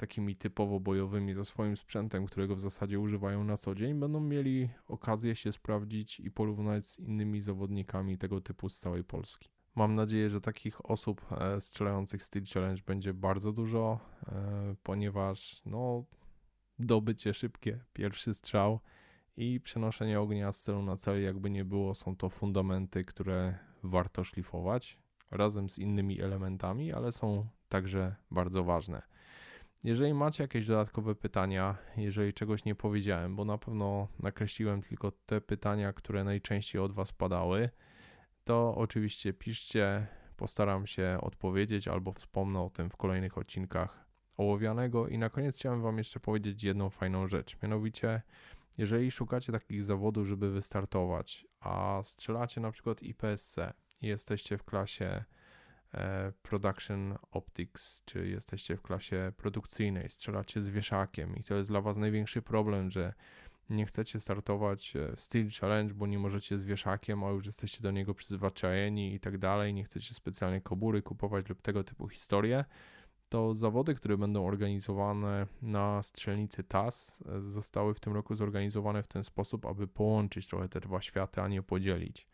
takimi 0.02 0.36
typowo 0.36 0.80
bojowymi 0.80 1.34
ze 1.34 1.46
swoim 1.46 1.78
sprzętem, 1.78 2.26
którego 2.26 2.56
w 2.56 2.62
zasadzie 2.62 3.00
używają 3.00 3.44
na 3.44 3.58
co 3.58 3.76
dzień, 3.76 4.00
będą 4.00 4.20
mieli 4.20 4.70
okazję 4.88 5.36
się 5.36 5.52
sprawdzić 5.52 6.20
i 6.20 6.32
porównać 6.32 6.86
z 6.86 7.00
innymi 7.00 7.42
zawodnikami 7.42 8.18
tego 8.18 8.42
typu 8.42 8.70
z 8.70 8.80
całej 8.80 9.04
Polski. 9.04 9.50
Mam 9.76 9.96
nadzieję, 9.96 10.30
że 10.30 10.42
takich 10.42 10.90
osób 10.90 11.26
e, 11.32 11.62
strzelających 11.62 12.24
Steel 12.24 12.46
Challenge 12.54 12.82
będzie 12.86 13.14
bardzo 13.14 13.52
dużo, 13.52 14.00
e, 14.28 14.76
ponieważ 14.84 15.62
no, 15.66 16.06
dobycie 16.80 17.34
szybkie, 17.34 17.80
pierwszy 17.94 18.34
strzał 18.34 18.80
i 19.38 19.60
przenoszenie 19.60 20.20
ognia 20.20 20.52
z 20.52 20.62
celu 20.62 20.82
na 20.82 20.96
cel, 20.96 21.24
jakby 21.24 21.50
nie 21.50 21.66
było, 21.66 21.94
są 21.96 22.16
to 22.16 22.30
fundamenty, 22.30 23.06
które 23.06 23.58
warto 23.84 24.24
szlifować 24.24 24.98
razem 25.32 25.70
z 25.70 25.80
innymi 25.80 26.22
elementami, 26.22 26.94
ale 26.94 27.12
są 27.12 27.48
także 27.70 28.16
bardzo 28.32 28.64
ważne. 28.64 29.12
Jeżeli 29.84 30.14
macie 30.14 30.44
jakieś 30.44 30.66
dodatkowe 30.66 31.16
pytania, 31.16 31.78
jeżeli 31.98 32.34
czegoś 32.34 32.66
nie 32.66 32.76
powiedziałem, 32.76 33.36
bo 33.36 33.46
na 33.46 33.58
pewno 33.58 34.08
nakreśliłem 34.20 34.82
tylko 34.82 35.12
te 35.12 35.42
pytania, 35.42 35.94
które 35.94 36.24
najczęściej 36.24 36.82
od 36.82 36.92
Was 36.92 37.12
padały, 37.12 37.70
to 38.44 38.76
oczywiście 38.76 39.34
piszcie, 39.34 40.08
postaram 40.38 40.88
się 40.88 41.18
odpowiedzieć 41.22 41.88
albo 41.88 42.12
wspomnę 42.12 42.62
o 42.62 42.70
tym 42.70 42.90
w 42.90 42.98
kolejnych 42.98 43.38
odcinkach 43.38 44.06
ołowianego. 44.38 45.08
I 45.08 45.18
na 45.18 45.30
koniec 45.30 45.56
chciałem 45.56 45.82
Wam 45.82 45.98
jeszcze 45.98 46.20
powiedzieć 46.20 46.64
jedną 46.64 46.90
fajną 46.90 47.28
rzecz. 47.28 47.58
Mianowicie, 47.64 48.22
jeżeli 48.78 49.12
szukacie 49.12 49.52
takich 49.52 49.84
zawodów, 49.84 50.28
żeby 50.28 50.52
wystartować, 50.52 51.48
a 51.60 52.00
strzelacie 52.04 52.62
na 52.62 52.72
przykład 52.72 53.04
IPSC 53.04 53.58
i 54.02 54.08
jesteście 54.08 54.58
w 54.58 54.64
klasie 54.64 55.24
Production 56.42 57.18
Optics, 57.32 58.04
czy 58.06 58.28
jesteście 58.28 58.78
w 58.78 58.82
klasie 58.82 59.32
produkcyjnej, 59.38 60.10
strzelacie 60.10 60.62
z 60.62 60.70
wieszakiem 60.70 61.36
i 61.36 61.44
to 61.44 61.56
jest 61.56 61.70
dla 61.70 61.82
Was 61.82 61.98
największy 61.98 62.42
problem, 62.42 62.92
że 62.92 63.14
nie 63.72 63.86
chcecie 63.86 64.20
startować 64.20 64.94
w 64.94 65.14
e, 65.14 65.18
Steel 65.18 65.50
Challenge, 65.62 65.94
bo 65.94 66.08
nie 66.08 66.20
możecie 66.20 66.58
z 66.58 66.64
wieszakiem, 66.64 67.24
a 67.24 67.30
już 67.30 67.46
jesteście 67.46 67.82
do 67.82 67.92
niego 67.92 68.14
przyzwyczajeni 68.14 69.14
i 69.14 69.20
tak 69.20 69.38
dalej, 69.38 69.74
nie 69.74 69.84
chcecie 69.84 70.14
specjalnie 70.14 70.62
kobury 70.62 71.02
kupować 71.02 71.50
lub 71.50 71.62
tego 71.62 71.84
typu 71.84 72.08
historie, 72.08 72.66
to 73.30 73.56
zawody, 73.56 73.96
które 73.96 74.18
będą 74.18 74.46
organizowane 74.46 75.48
na 75.62 76.04
strzelnicy 76.04 76.64
TAS, 76.64 77.24
e, 77.30 77.42
zostały 77.42 77.94
w 77.94 78.00
tym 78.00 78.14
roku 78.14 78.36
zorganizowane 78.36 79.04
w 79.04 79.08
ten 79.08 79.24
sposób, 79.24 79.66
aby 79.66 79.88
połączyć 79.88 80.48
trochę 80.48 80.70
te 80.70 80.80
dwa 80.80 81.02
światy, 81.02 81.42
a 81.42 81.48
nie 81.48 81.64
podzielić. 81.64 82.31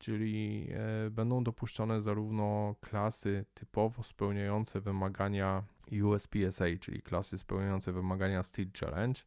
Czyli 0.00 0.68
e, 1.06 1.10
będą 1.10 1.44
dopuszczone 1.44 2.00
zarówno 2.00 2.74
klasy 2.80 3.44
typowo 3.54 4.02
spełniające 4.02 4.80
wymagania 4.80 5.64
USPSA, 6.04 6.64
czyli 6.80 7.02
klasy 7.02 7.38
spełniające 7.38 7.92
wymagania 7.92 8.42
Steel 8.42 8.68
Challenge, 8.80 9.20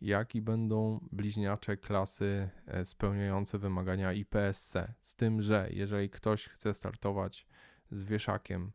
jak 0.00 0.34
i 0.34 0.42
będą 0.42 1.00
bliźniacze 1.12 1.76
klasy 1.76 2.48
e, 2.66 2.84
spełniające 2.84 3.58
wymagania 3.58 4.12
IPSC. 4.12 4.76
Z 5.02 5.16
tym, 5.16 5.42
że 5.42 5.68
jeżeli 5.70 6.10
ktoś 6.10 6.48
chce 6.48 6.74
startować 6.74 7.46
z 7.90 8.04
wieszakiem, 8.04 8.72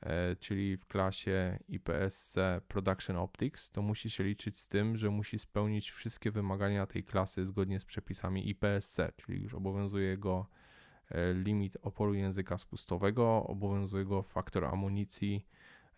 e, 0.00 0.36
czyli 0.36 0.76
w 0.76 0.86
klasie 0.86 1.58
IPSC 1.68 2.36
Production 2.68 3.16
Optics, 3.16 3.70
to 3.70 3.82
musi 3.82 4.10
się 4.10 4.24
liczyć 4.24 4.56
z 4.56 4.68
tym, 4.68 4.96
że 4.96 5.10
musi 5.10 5.38
spełnić 5.38 5.90
wszystkie 5.90 6.30
wymagania 6.30 6.86
tej 6.86 7.04
klasy 7.04 7.44
zgodnie 7.44 7.80
z 7.80 7.84
przepisami 7.84 8.48
IPSC, 8.50 9.00
czyli 9.16 9.42
już 9.42 9.54
obowiązuje 9.54 10.18
go 10.18 10.46
limit 11.34 11.76
oporu 11.82 12.14
języka 12.14 12.58
spustowego, 12.58 13.44
obowiązuje 13.46 14.04
go 14.04 14.22
faktor 14.22 14.64
amunicji, 14.64 15.46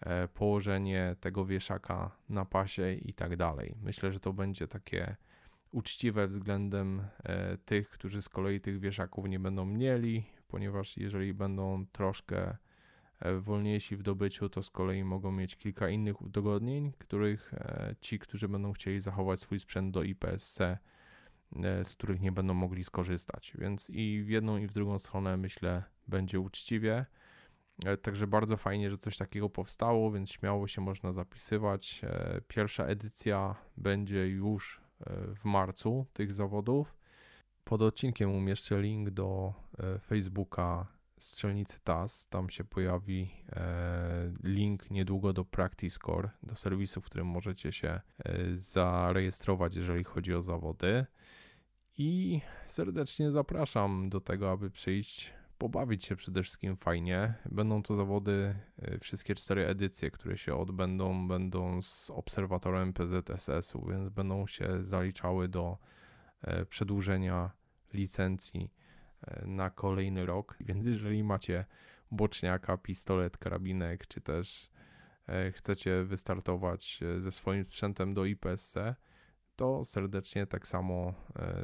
E, 0.00 0.28
położenie 0.28 1.16
tego 1.20 1.44
wieszaka 1.44 2.10
na 2.28 2.44
pasie 2.44 2.92
i 2.92 3.14
tak 3.14 3.36
dalej. 3.36 3.74
Myślę, 3.82 4.12
że 4.12 4.20
to 4.20 4.32
będzie 4.32 4.68
takie 4.68 5.16
uczciwe 5.72 6.26
względem 6.26 7.02
e, 7.24 7.58
tych, 7.58 7.90
którzy 7.90 8.22
z 8.22 8.28
kolei 8.28 8.60
tych 8.60 8.80
wieszaków 8.80 9.28
nie 9.28 9.40
będą 9.40 9.66
mieli, 9.66 10.24
ponieważ 10.48 10.96
jeżeli 10.96 11.34
będą 11.34 11.86
troszkę 11.92 12.56
e, 13.20 13.34
wolniejsi 13.34 13.96
w 13.96 14.02
dobyciu, 14.02 14.48
to 14.48 14.62
z 14.62 14.70
kolei 14.70 15.04
mogą 15.04 15.32
mieć 15.32 15.56
kilka 15.56 15.88
innych 15.88 16.22
udogodnień, 16.22 16.92
których 16.98 17.54
ci, 18.00 18.18
którzy 18.18 18.48
będą 18.48 18.72
chcieli 18.72 19.00
zachować 19.00 19.40
swój 19.40 19.60
sprzęt 19.60 19.94
do 19.94 20.02
IPSC, 20.02 20.58
z 21.83 21.92
których 21.92 22.21
nie 22.21 22.33
będą 22.33 22.54
mogli 22.54 22.85
skorzystać. 22.85 23.52
Więc 23.59 23.90
i 23.90 24.23
w 24.23 24.28
jedną, 24.28 24.57
i 24.57 24.66
w 24.66 24.73
drugą 24.73 24.99
stronę 24.99 25.37
myślę 25.37 25.83
będzie 26.09 26.40
uczciwie. 26.40 27.07
E, 27.85 27.97
także 27.97 28.26
bardzo 28.26 28.57
fajnie, 28.57 28.90
że 28.90 28.99
coś 28.99 29.16
takiego 29.16 29.50
powstało, 29.50 30.12
więc 30.12 30.30
śmiało 30.30 30.69
się 30.69 30.80
można 30.80 31.12
zapisywać. 31.12 32.00
E, 32.04 32.40
pierwsza 32.49 32.85
edycja 32.85 33.54
będzie 33.76 34.28
już 34.28 34.80
e, 35.00 35.35
w 35.35 35.45
marcu 35.45 36.07
tych 36.12 36.35
zawodów. 36.35 36.97
Pod 37.64 37.83
odcinkiem 37.83 38.35
umieszczę 38.35 38.83
link 38.83 39.11
do 39.11 39.54
Facebooka 40.07 40.87
strzelnicy 41.19 41.80
TAS. 41.85 42.28
Tam 42.28 42.50
się 42.50 42.64
pojawi 42.64 43.30
link 44.42 44.90
niedługo 44.90 45.33
do 45.33 45.45
Practice 45.45 45.99
Core, 46.07 46.30
do 46.42 46.57
serwisu, 46.57 47.00
w 47.00 47.04
którym 47.04 47.26
możecie 47.26 47.73
się 47.73 48.00
zarejestrować, 48.52 49.76
jeżeli 49.76 50.04
chodzi 50.04 50.34
o 50.34 50.43
zawody. 50.43 51.06
I 52.02 52.41
serdecznie 52.67 53.30
zapraszam 53.30 54.08
do 54.08 54.21
tego, 54.21 54.50
aby 54.50 54.71
przyjść 54.71 55.32
pobawić 55.58 56.04
się 56.04 56.17
przede 56.17 56.43
wszystkim 56.43 56.76
fajnie. 56.76 57.34
Będą 57.50 57.82
to 57.82 57.95
zawody, 57.95 58.54
y, 58.95 58.99
wszystkie 58.99 59.34
cztery 59.34 59.67
edycje, 59.67 60.10
które 60.10 60.36
się 60.36 60.54
odbędą, 60.56 61.28
będą 61.28 61.82
z 61.82 62.10
obserwatorem 62.10 62.93
PZSS-u, 62.93 63.86
więc 63.86 64.08
będą 64.08 64.47
się 64.47 64.84
zaliczały 64.84 65.49
do 65.49 65.78
e, 66.43 66.67
przedłużenia 66.67 67.50
licencji 67.95 68.71
e, 69.23 69.47
na 69.47 69.71
kolejny 69.71 70.26
rok. 70.26 70.56
Więc 70.60 70.86
jeżeli 70.86 71.25
macie 71.25 71.65
boczniaka, 72.10 72.76
pistolet, 72.76 73.39
karabinek, 73.39 74.06
czy 74.06 74.21
też 74.21 74.71
e, 75.28 75.52
chcecie 75.52 76.04
wystartować 76.04 77.00
ze 77.19 77.32
swoim 77.32 77.65
sprzętem 77.65 78.15
do 78.15 78.25
IPSC, 78.25 78.76
to 79.60 79.84
serdecznie 79.84 80.46
tak 80.46 80.66
samo 80.66 81.14
e, 81.36 81.54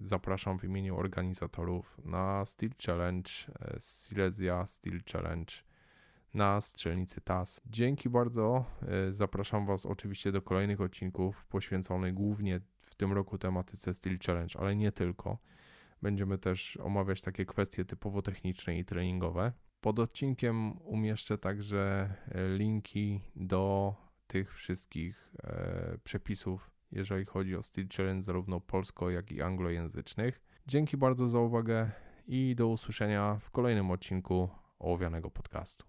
zapraszam 0.00 0.58
w 0.58 0.64
imieniu 0.64 0.96
organizatorów 0.96 1.98
na 2.04 2.44
Steel 2.44 2.70
Challenge, 2.86 3.30
e, 3.60 3.76
Silesia 3.80 4.66
Steel 4.66 5.00
Challenge 5.12 5.52
na 6.34 6.60
strzelnicy 6.60 7.20
TAS. 7.20 7.60
Dzięki 7.66 8.10
bardzo. 8.10 8.64
E, 8.82 9.12
zapraszam 9.12 9.66
Was 9.66 9.86
oczywiście 9.86 10.32
do 10.32 10.42
kolejnych 10.42 10.80
odcinków 10.80 11.46
poświęconych 11.46 12.14
głównie 12.14 12.60
w 12.82 12.94
tym 12.94 13.12
roku 13.12 13.38
tematyce 13.38 13.94
Steel 13.94 14.18
Challenge, 14.26 14.60
ale 14.60 14.76
nie 14.76 14.92
tylko. 14.92 15.38
Będziemy 16.02 16.38
też 16.38 16.76
omawiać 16.76 17.22
takie 17.22 17.46
kwestie 17.46 17.84
typowo 17.84 18.22
techniczne 18.22 18.78
i 18.78 18.84
treningowe. 18.84 19.52
Pod 19.80 19.98
odcinkiem 19.98 20.78
umieszczę 20.78 21.38
także 21.38 22.14
linki 22.56 23.20
do 23.36 23.94
tych 24.26 24.54
wszystkich 24.54 25.32
przepisów 26.04 26.73
jeżeli 26.94 27.24
chodzi 27.24 27.56
o 27.56 27.62
Steel 27.62 27.88
Challenge 27.96 28.22
zarówno 28.22 28.60
polsko, 28.60 29.10
jak 29.10 29.32
i 29.32 29.42
anglojęzycznych. 29.42 30.40
Dzięki 30.66 30.96
bardzo 30.96 31.28
za 31.28 31.38
uwagę 31.38 31.90
i 32.26 32.54
do 32.54 32.68
usłyszenia 32.68 33.38
w 33.40 33.50
kolejnym 33.50 33.90
odcinku 33.90 34.48
ołowianego 34.78 35.30
podcastu. 35.30 35.82